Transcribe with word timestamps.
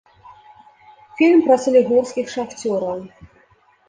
Фільм 1.19 1.43
пра 1.47 1.57
салігорскіх 1.65 2.31
шахцёраў. 2.37 2.99